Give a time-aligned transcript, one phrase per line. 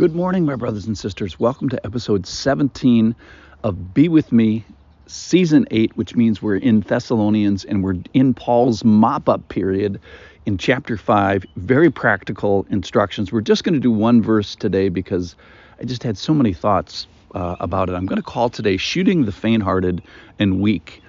[0.00, 1.38] Good morning, my brothers and sisters.
[1.38, 3.14] Welcome to episode 17
[3.62, 4.64] of Be With Me,
[5.06, 10.00] season 8, which means we're in Thessalonians and we're in Paul's mop up period
[10.46, 11.44] in chapter 5.
[11.56, 13.30] Very practical instructions.
[13.30, 15.36] We're just going to do one verse today because
[15.78, 17.92] I just had so many thoughts uh, about it.
[17.92, 20.02] I'm going to call today Shooting the Faint Hearted
[20.38, 21.02] and Weak.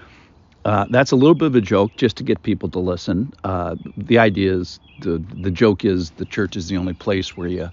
[0.65, 3.31] Uh, that's a little bit of a joke just to get people to listen.
[3.45, 7.47] Uh, the idea is the the joke is the church is the only place where
[7.47, 7.69] you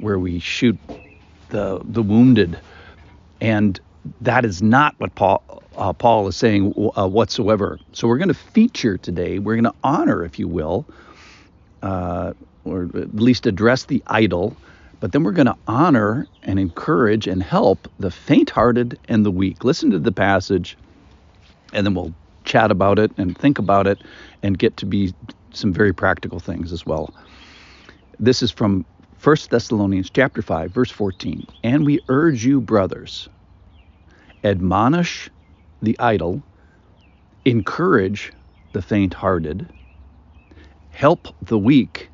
[0.00, 0.78] where we shoot
[1.50, 2.58] the the wounded,
[3.40, 3.80] and
[4.20, 7.78] that is not what Paul uh, Paul is saying uh, whatsoever.
[7.92, 9.38] So we're going to feature today.
[9.38, 10.86] We're going to honor, if you will,
[11.82, 12.32] uh,
[12.64, 14.56] or at least address the idle.
[15.00, 19.64] But then we're going to honor and encourage and help the faint-hearted and the weak.
[19.64, 20.76] Listen to the passage,
[21.72, 22.12] and then we'll
[22.44, 24.02] chat about it and think about it,
[24.42, 25.14] and get to be
[25.52, 27.14] some very practical things as well.
[28.18, 28.84] This is from
[29.22, 31.46] 1 Thessalonians chapter 5 verse 14.
[31.62, 33.28] And we urge you brothers
[34.42, 35.28] admonish
[35.82, 36.42] the idle,
[37.44, 38.32] encourage
[38.72, 39.68] the faint-hearted,
[40.92, 42.08] help the weak,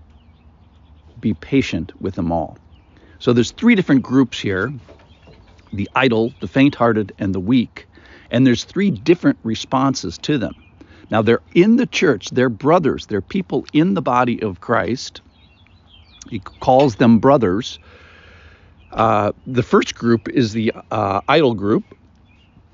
[1.21, 2.59] be patient with them all.
[3.21, 4.73] So there's three different groups here.
[5.73, 7.87] The idle, the faint-hearted and the weak.
[8.33, 10.57] And there's three different responses to them.
[11.09, 15.21] Now they're in the church, they're brothers, they're people in the body of Christ
[16.31, 17.79] he calls them brothers.
[18.93, 21.85] Uh, the first group is the uh, idle group.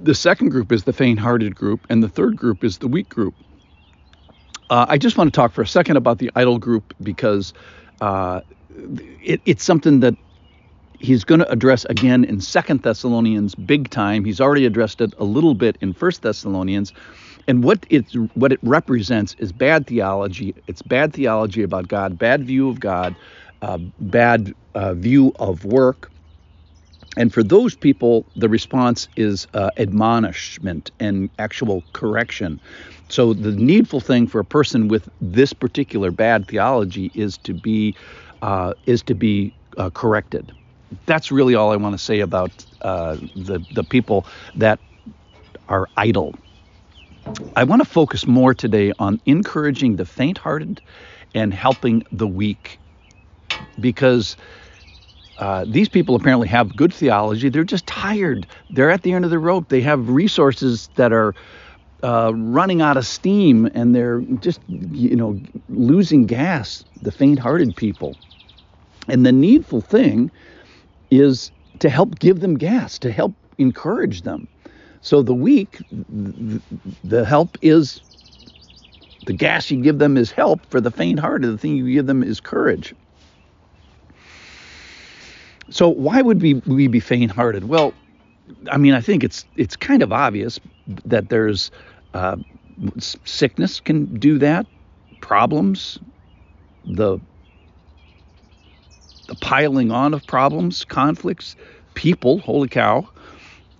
[0.00, 3.34] The second group is the faint-hearted group, and the third group is the weak group.
[4.70, 7.52] Uh, I just want to talk for a second about the idle group because
[8.00, 8.40] uh,
[9.22, 10.14] it, it's something that
[10.98, 14.24] he's going to address again in Second Thessalonians, big time.
[14.24, 16.92] He's already addressed it a little bit in First Thessalonians,
[17.48, 20.54] and what it what it represents is bad theology.
[20.66, 23.18] It's bad theology about God, bad view of God,
[23.62, 26.10] uh, bad uh, view of work.
[27.16, 32.60] And for those people, the response is uh, admonishment and actual correction.
[33.10, 37.94] So the needful thing for a person with this particular bad theology is to be
[38.42, 40.52] uh, is to be uh, corrected.
[41.06, 44.80] That's really all I want to say about uh, the the people that
[45.68, 46.34] are idle.
[47.56, 50.80] I want to focus more today on encouraging the faint-hearted
[51.34, 52.78] and helping the weak
[53.80, 54.36] because
[55.38, 57.48] uh, these people apparently have good theology.
[57.48, 58.46] They're just tired.
[58.70, 59.68] They're at the end of the rope.
[59.68, 61.34] They have resources that are
[62.02, 66.84] uh, running out of steam, and they're just, you know, losing gas.
[67.00, 68.16] The faint-hearted people,
[69.08, 70.30] and the needful thing
[71.10, 74.48] is to help give them gas, to help encourage them.
[75.02, 75.80] So the weak,
[77.04, 78.00] the help is
[79.26, 80.64] the gas you give them is help.
[80.70, 82.94] For the faint-hearted, the thing you give them is courage.
[85.70, 87.68] So why would we we be faint-hearted?
[87.68, 87.94] Well,
[88.70, 90.60] I mean, I think it's it's kind of obvious
[91.04, 91.70] that there's
[92.14, 92.36] uh,
[92.98, 94.66] sickness can do that,
[95.20, 95.98] problems,
[96.84, 97.18] the
[99.26, 101.56] the piling on of problems, conflicts,
[101.94, 102.38] people.
[102.38, 103.08] Holy cow!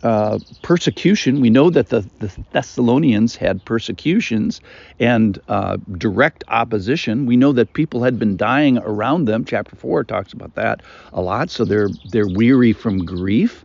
[0.03, 1.41] Uh, persecution.
[1.41, 4.61] We know that the, the, Thessalonians had persecutions
[4.99, 7.25] and uh, direct opposition.
[7.25, 9.45] We know that people had been dying around them.
[9.45, 10.83] Chapter four talks about that
[11.13, 11.51] a lot.
[11.51, 13.65] So they're they're weary from grief.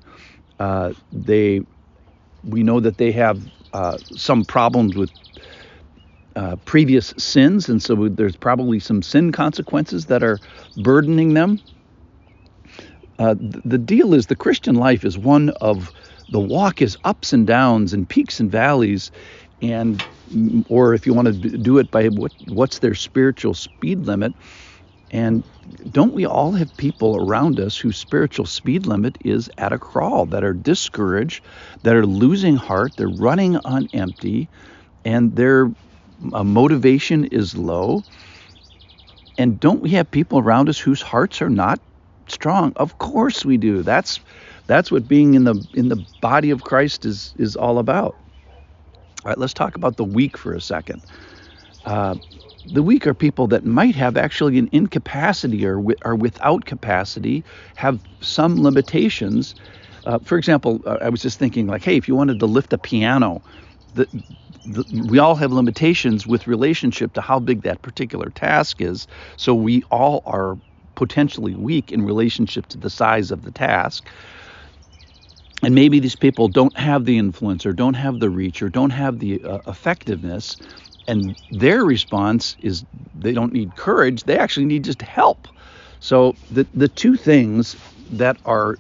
[0.59, 1.62] Uh, they
[2.44, 3.42] we know that they have
[3.74, 5.09] uh, some problems with
[6.36, 10.38] uh, previous sins, and so there's probably some sin consequences that are
[10.84, 11.59] burdening them.
[13.18, 15.92] the deal is the Christian life is one of
[16.29, 19.11] the walk is ups and downs and peaks and valleys
[19.61, 20.03] and
[20.69, 24.35] or if you want to do it by what what's their spiritual speed limit.
[25.09, 25.45] And
[25.89, 30.25] don't we all have people around us whose spiritual speed limit is at a crawl
[30.27, 31.45] that are discouraged
[31.83, 34.49] that are losing heart they're running on empty
[35.05, 35.71] and their
[36.33, 38.03] uh, motivation is low?
[39.38, 41.79] And don't we have people around us whose hearts are not
[42.27, 42.73] strong?
[42.75, 43.83] Of course we do.
[43.83, 44.19] That's
[44.68, 48.16] that's what being in the in the body of Christ is is all about.
[49.25, 51.06] All right, let's talk about the weak for a second.
[51.86, 52.16] Uh,
[52.66, 57.44] the weak are people that might have actually an incapacity or are without capacity,
[57.75, 59.56] have some limitations.
[60.06, 62.74] Uh, for example, uh, I was just thinking, like, hey, if you wanted to lift
[62.74, 63.42] a piano,
[63.94, 64.08] the,
[64.66, 69.08] the, we all have limitations with relationship to how big that particular task is.
[69.38, 70.58] So we all are
[70.96, 74.10] potentially weak in relationship to the size of the task
[75.63, 78.92] and maybe these people don't have the influence or don't have the reach or don't
[78.92, 80.57] have the uh, effectiveness
[81.07, 85.48] and their response is they don't need courage they actually need just help.
[86.00, 87.75] So the the two things
[88.12, 88.80] that are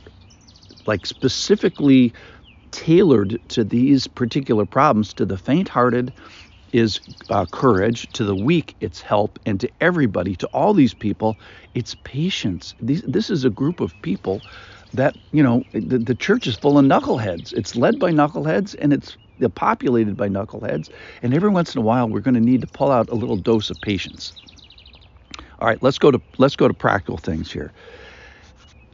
[0.87, 2.13] like specifically
[2.71, 6.13] tailored to these particular problems to the faint-hearted
[6.73, 11.39] is uh, courage to the weak it's help and to everybody to all these people
[11.75, 12.75] it's patience.
[12.81, 14.45] These, this is a group of people
[14.93, 18.93] that you know the, the church is full of knuckleheads it's led by knuckleheads and
[18.93, 19.17] it's
[19.55, 20.89] populated by knuckleheads
[21.21, 23.37] and every once in a while we're going to need to pull out a little
[23.37, 24.33] dose of patience
[25.59, 27.73] all right let's go to let's go to practical things here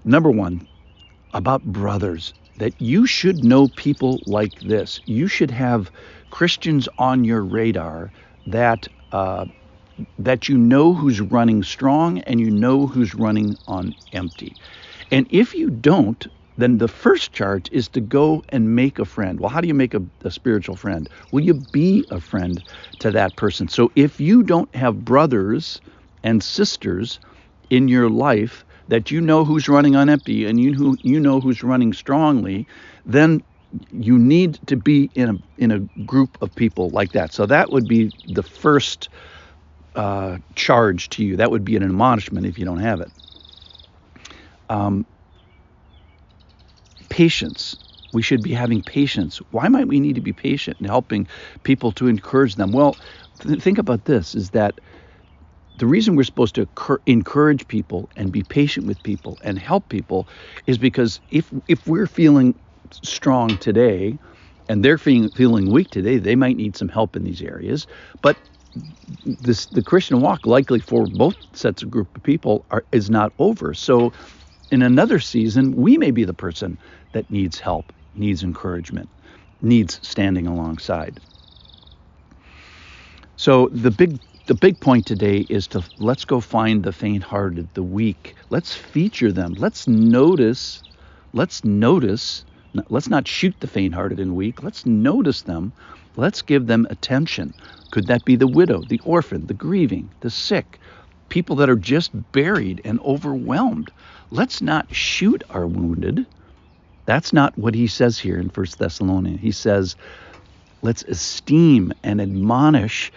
[0.04, 0.68] number one
[1.34, 5.02] about brothers that you should know people like this.
[5.06, 5.92] You should have
[6.30, 8.12] Christians on your radar
[8.46, 9.46] that uh,
[10.18, 14.58] that you know who's running strong and you know who's running on empty.
[15.14, 16.26] And if you don't,
[16.58, 19.40] then the first charge is to go and make a friend.
[19.40, 21.08] Well, how do you make a, a, spiritual friend?
[21.32, 22.64] Will you be a friend
[22.98, 23.68] to that person?
[23.68, 25.82] So if you don't have brothers
[26.24, 27.20] and sisters
[27.70, 31.40] in your life that you know who's running on empty and you who you know
[31.40, 32.68] who's running strongly,
[33.06, 33.44] then
[33.92, 37.32] you need to be in a in a group of people like that.
[37.34, 39.10] So that would be the first
[39.96, 41.38] uh, charge to you.
[41.38, 43.12] That would be an admonishment if you don't have it.
[44.74, 45.06] Um,
[47.10, 47.78] patience.
[48.14, 49.40] We should be having patience.
[49.52, 51.28] Why might we need to be patient in helping
[51.64, 52.72] people to encourage them?
[52.74, 53.00] Well,
[53.42, 54.80] th- think about this: is that
[55.78, 56.70] the reason we're supposed to
[57.08, 60.28] encourage people and be patient with people and help people
[60.68, 62.56] is because if if we're feeling
[63.04, 64.20] strong today
[64.70, 67.88] and they're feeling feeling weak today, they might need some help in these areas.
[68.22, 68.38] But
[69.26, 73.34] this the Christian walk likely for both sets of group of people are, is not
[73.40, 73.74] over.
[73.74, 74.14] So
[74.72, 76.78] in another season, we may be the person
[77.12, 79.10] that needs help, needs encouragement,
[79.62, 81.20] needs standing alongside.
[83.36, 87.84] So the big the big point today is to let's go find the faint-hearted, the
[87.84, 88.36] weak.
[88.50, 89.54] Let's feature them.
[89.54, 90.84] Let's notice.
[91.32, 92.44] Let's notice.
[92.90, 94.62] Let's not shoot the faint-hearted and weak.
[94.62, 95.72] Let's notice them.
[96.18, 97.54] Let's give them attention.
[97.92, 100.80] Could that be the widow, the orphan, the grieving, the sick,
[101.34, 103.92] people that are just buried and overwhelmed?
[104.30, 106.28] Let's not shoot our wounded.
[107.08, 109.42] That's not what he says here in First Thessalonians.
[109.42, 109.96] He says,
[110.84, 113.12] let's esteem and admonish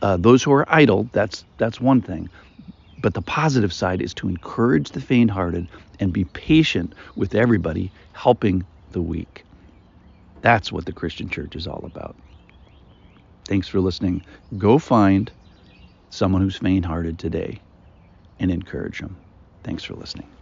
[0.00, 2.28] uh, those who are idle, that's that's one thing.
[3.02, 5.66] But the positive side is to encourage the faint-hearted
[5.98, 9.44] and be patient with everybody, helping the weak.
[10.40, 12.14] That's what the Christian church is all about.
[13.46, 14.22] Thanks for listening.
[14.56, 15.32] Go find
[16.10, 17.60] someone who's faint-hearted today
[18.38, 19.16] and encourage them.
[19.64, 20.35] Thanks for listening.